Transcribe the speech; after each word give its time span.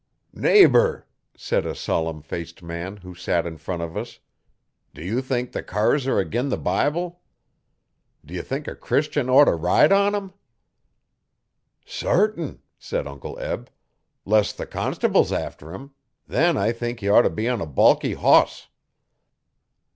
'Neighbour,' 0.33 1.05
said 1.37 1.63
a 1.63 1.75
solemn 1.75 2.23
faced 2.23 2.63
man, 2.63 2.97
who 2.97 3.13
sat 3.13 3.45
in 3.45 3.55
front 3.55 3.83
of 3.83 3.95
us, 3.95 4.17
'do 4.95 5.03
you 5.05 5.21
think 5.21 5.51
the 5.51 5.61
cars 5.61 6.07
are 6.07 6.17
ag'in 6.19 6.49
the 6.49 6.57
Bible? 6.57 7.21
D'you 8.25 8.41
think 8.41 8.67
a 8.67 8.73
Christian 8.75 9.29
orter 9.29 9.55
ride 9.55 9.91
on 9.91 10.15
'em?' 10.15 10.33
'Sartin,' 11.85 12.63
said 12.79 13.05
Uncle 13.05 13.37
Eb. 13.37 13.69
'Less 14.25 14.53
the 14.53 14.65
constable's 14.65 15.31
after 15.31 15.71
him 15.71 15.91
then 16.25 16.57
I 16.57 16.71
think 16.71 16.99
he 17.01 17.07
orter 17.07 17.29
be 17.29 17.47
on 17.47 17.61
a 17.61 17.67
balky 17.67 18.15
hoss.' 18.15 18.69